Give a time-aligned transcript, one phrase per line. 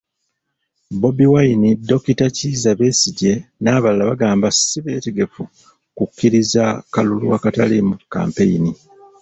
[0.99, 5.41] Bobi Wine, Dokita Kizza Besigye, n'abalala bagamba ssi beetegefu
[5.97, 8.71] kukkiriza kalulu akataliimu kampeyini.